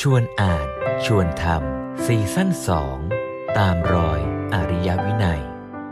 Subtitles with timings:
[0.00, 0.66] ชวนอ่าน
[1.04, 2.96] ชวนทำซีซั่นสอง
[3.58, 4.20] ตามรอย
[4.54, 5.40] อริยวินัย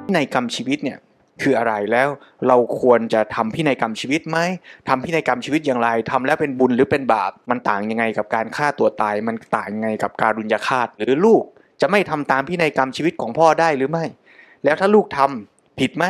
[0.07, 0.99] พินัยกรรมชีวิตเนี่ย
[1.43, 2.09] คืออะไรแล้ว
[2.49, 4.39] เราควรจะทำพินัยกรรมชีวิตไหม
[4.89, 11.43] ทำพินัยกรรมชีวิตอย่างไรทำแล้วเป็นบุญหรือเป็นบาปมันต่างยังไงกับการฆ่าตัวตาย มันต่างยังไงกับการุญยฆาต หรือลูก
[11.81, 14.05] จะไม่ทำตามพินัยกรรมชีวิตของพ่อได้หรือไม่
[14.65, 16.05] แล้วถ้าลูกทำผิดไหม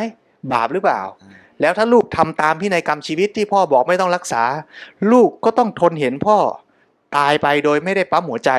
[0.52, 1.02] บาปหรือเปล่า
[1.60, 4.42] แล้วถ้าลูกทำตามพินัยกรรมชีวิตที่พ่อบอกไม่ต้องรักษา
[5.12, 6.38] ลูกก็ต้องทนเห็นพ่อ
[7.16, 8.50] ตายไปโดยไม่ได้ปั๊มหัวใจ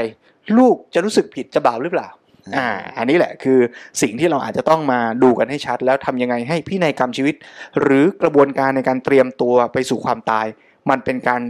[0.57, 2.09] ลูกจะรู้สึกผิดจะบาปหรือเปล่า
[2.57, 3.59] อ่าอันนี้แหละคือ
[4.01, 7.35] สิ่งที่เราอาจจะต้องมาดูกันให้ชัด แล้วทำยังไงให้พินัยกรรมชีวิต
[7.81, 10.45] หรือกระบวนการในการเตรียมตัวไปสู่ความตาย
[10.89, 11.41] มันเป็นการ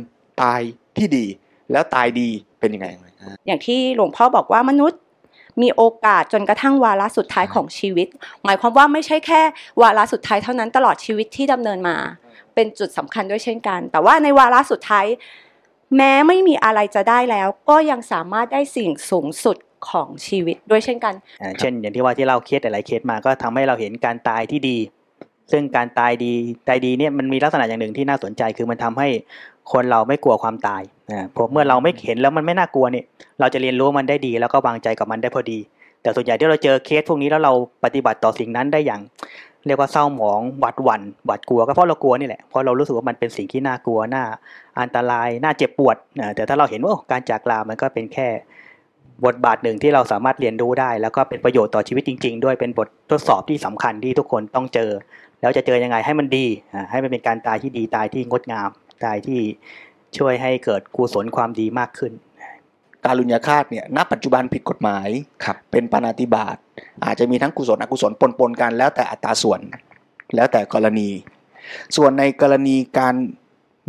[0.41, 0.61] ตาย
[0.97, 1.25] ที่ดี
[1.71, 2.87] แล้วตายดีเป็นยังไง
[3.47, 4.99] อย่างที่หลวงพ่อบอกว่ามนุษย์
[5.61, 8.07] มีโอกาสจนกระทั่งวาระสุดท้ายของชีวิต
[8.43, 9.41] หมายความว่าไม่ใช่แค่
[9.81, 11.97] วาระสุดท้ายเท่านั้นตลอดชีวิตที่ดำเนินมา
[12.55, 15.05] เป็นจุดสำคัญด้วยเช่นกัน แต่ว่าในวาระสุดท้าย
[15.95, 19.57] แม้ไม่มีอะไรจะได้แล้ว ก็ยังสามารถได้สิ่งสูงสุด
[19.89, 21.13] ของชีวิตด้วยเช่นกัน
[21.59, 24.77] เช่น อย่างที่ว่าที่เราเคสหลายๆเคสมาก็ทำให้เราเห็นการตายที่ดี
[25.51, 26.33] ซึ่งการตายดี
[26.67, 29.07] ตายดีเนี่ยมันมีลักษณะอย่างหนึ่งที่น่าสนใจคือมันทำให้
[29.71, 30.81] คนเราไม่กลัวความตาย
[31.11, 33.05] อ่าเพราะเมื่อเราไม่เห็นแล้วมันไม่น่ากลัวเนี่ย
[33.39, 35.59] เราจะเรียนรู้มันได้ดี แล้วก็วางใจกับมันได้พอดี
[36.01, 37.53] แต่ส่วนใหญ่ที่เราเจอเคสพวกนี้แล้วเรา
[37.83, 39.01] ปฏิบัติต่อสิ่งนั้นได้อย่าง
[39.65, 44.23] เรียกว่าเศร้าหมองหวาดหวั่นหวาดกลัวก็เพราะเรากลัวนี่แหละเพราะเรารู้สึกว่ามันเป็นสิ่งที่น่ากลัวน่า
[44.81, 45.95] อันตรายน่าเจ็บปวด
[46.35, 48.27] แต่ถ้าเราเห็นว่าการจากลามันก็เป็นแค่
[49.25, 54.91] บทบาทหนึ่งที่เราสามารถเรียนรู้ได้ แล้วก็เป็นประโยชน์ต่อชีวิตจริง ๆ ด้วยเป็นบททดสอบที่สำคัญที่ทุกคนต้องเจอ
[55.41, 56.45] แล้วจะเจอยังไงให้มันดี
[56.91, 58.69] ให้มันเป็นการตายที่ดีตายที่งดงาม
[59.05, 59.39] ตายที่
[60.17, 62.11] ช่วยให้เกิดกุศลความดีมากขึ้น
[63.05, 65.07] การลุญยฆาตเนี่ยณปัจจุบันผิดกฎหมาย
[65.43, 66.57] ครับเป็นปานาติบาต
[67.05, 69.61] อาจจะมีทั้งกุศลอกุศลปนๆกันแล้วแต่อัตราส่วน
[70.35, 71.09] แล้วแต่กรณี
[71.95, 73.15] ส่วนในกรณีการ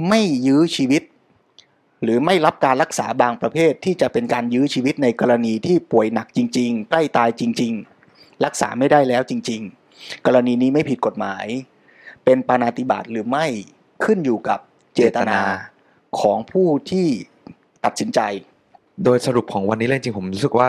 [0.08, 1.02] ไม่ยื้อชีวิต
[2.02, 7.72] หรือไม่รับการรักษาบางประเภทที่จะเป็นการยื้อชีวิตในกรณีที่ป่วยหนักจริง ๆ ใกล้ตายจริง
[8.08, 9.60] ๆ รักษาไม่ได้แล้วจริง
[9.94, 11.46] ๆ กรณีนี้ไม่ผิดกฎหมาย
[12.24, 13.46] เป็นปานาติบาตหรือไม่
[14.04, 14.60] ขึ้นอยู่กับ
[14.94, 15.40] เจตนา
[16.20, 17.08] ของผู้ที่
[17.84, 18.20] ตัดสินใจ
[19.04, 20.68] โดยสรุปของวันนี้เลยจริงผมรู้สึกว่า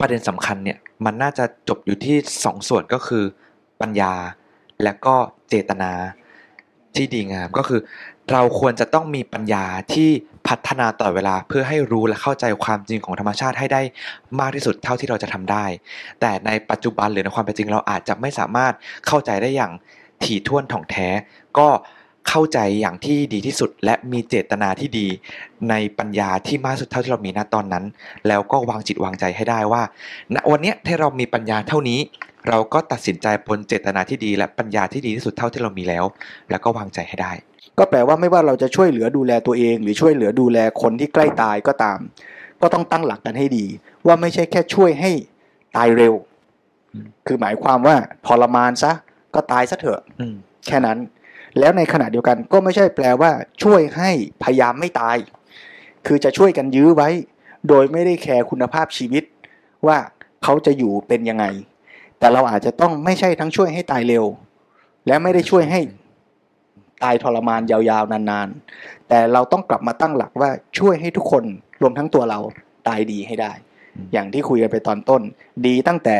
[0.00, 3.24] ประเด็นสำคัญเนี่ยมันน่าจะจบอยู่ที่สองส่วนก็คือ
[3.80, 4.12] ปัญญา
[4.82, 5.14] และก็
[5.48, 5.92] เจตนา
[6.96, 7.80] ที่ดีงามก็คือ
[8.32, 10.10] เราควรจะต้องมีปัญญาที่
[10.48, 13.82] พัฒนาต่อเวลาเพื่อให้รู้และเข้าใจความจริงของธรรมชาติให้ได้
[14.40, 15.64] มากที่สุดเท่าที่เราจะทำได้
[16.20, 18.72] แต่ในปัจจุบันหรือในความเป็นจริงเราอาจจะไม่สามารถ
[19.06, 19.72] เข้าใจได้อย่าง
[20.24, 21.08] ถี่ถ้วนถ่องแท้
[21.58, 21.68] ก็
[22.28, 25.06] เข้าใจอย่างที่ดีที่สุด และมีเจตนาที่ดี
[25.70, 27.84] ในปัญญาที่มากที่สุดเท่าที่เรามีณตอนนั้น
[28.28, 29.82] แล้วก็วางจิตวางใจให้ได้ว่า
[30.34, 32.00] ณวันเนี้ยที่เรามีปัญญาเท่านี้
[32.48, 36.04] เราก็ตัดสินใจบนเจตนาที่ดี และปัญญาที่ดีที่สุดเท่าที่เรามีแล้ว
[36.50, 37.32] แล้วก็วางใจให้ได้
[37.78, 41.98] ก็แปลว่าไม่ว่าเราจะช่วยเหลือดูแลตัวเอง หรือช่วยเหลือดูแลคนที่ใกล้ตายก็ตาม
[42.62, 43.66] ก็ต้องตั้งหลักกันให้ดี
[44.06, 45.10] ว่าไม่ใช่แค่ช่วยให้
[45.76, 46.14] ตายเร็ว
[46.92, 47.96] อืมคือหมายความว่า
[48.26, 48.92] ทรมานซะ
[49.34, 50.34] ก็ตายซะเถอะอืม
[50.66, 50.98] แค่นั้น
[51.58, 53.30] แล้วในขณะเดียวกันก็ไม่ใช่แปลว่า
[53.62, 54.10] ช่วยให้
[54.42, 55.16] พยายามไม่ตาย
[56.06, 57.08] คือจะช่วยกันยื้อไว้
[57.68, 59.24] โดยไม่ได้แคร์คุณภาพชีวิต
[59.86, 59.98] ว่า
[60.44, 61.44] เขาจะอยู่เป็นยังไง
[62.18, 64.24] แต่เราอาจจะต้องไม่ใช่ทั้งช่วยให้ตายเร็ว
[65.06, 65.80] และไม่ได้ช่วยให้
[67.04, 71.44] ตายทรมานยาวๆ นานๆ แต่เราต้องกลับมาตั้งหลักว่าช่วยให้ทุกคน
[71.82, 72.38] รวมทั้งตัวเรา
[72.88, 73.52] ตายดีให้ได้
[73.96, 75.22] อืมอย่างที่คุยกันไปตอนต้น
[75.66, 76.16] ดีตั้งแต่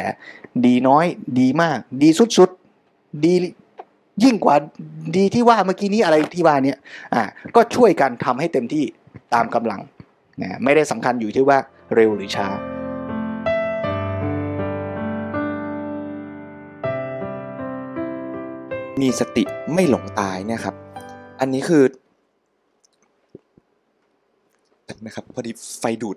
[0.66, 1.06] ดีน้อย
[1.40, 3.34] ดีมาก ดีสุดๆ ดี
[4.24, 4.56] ยิ่งกว่า
[5.16, 6.78] ดีที่ว่าเมื่อกี้นี้อะไรที่ว่าเนี่ย
[7.14, 7.22] อ่า
[7.56, 8.84] ก็ช่วยกันทำให้เต็มที่
[9.34, 9.80] ตามกำลัง
[10.42, 11.58] นะไม่ได้สำคัญอยู่ที่ว่า
[11.94, 12.48] เร็วหรือช้า
[19.00, 20.74] มีสติไม่หลงตายเนี่ยครับ
[21.40, 21.82] อันนี้คือ
[25.04, 26.16] นะครับพอดีไฟดูด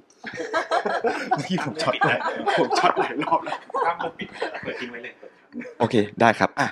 [1.29, 2.19] เมื่อกี้ผมช็อตเลย
[2.57, 4.27] ผมช็อตหลายรอบแล้วถ้ามันปิด
[4.63, 5.13] เปิดทิ้งไว้เลย
[5.79, 6.67] โอเคได้ครับอะ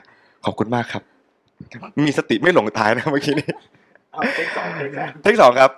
[0.45, 1.03] ขอบคุณมากครับ
[2.05, 3.49] มีสติไม่หลงตายนะเมื่อกี้นี้
[4.11, 5.71] เอา take สอง take สอง take สองครับ